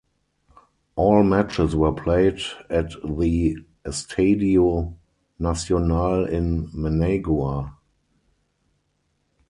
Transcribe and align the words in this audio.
All 0.95 1.21
matches 1.21 1.75
were 1.75 1.91
played 1.93 2.39
at 2.71 2.89
the 3.03 3.57
Estadio 3.85 4.95
Nacional 5.37 6.25
in 6.25 6.69
Managua. 6.73 7.77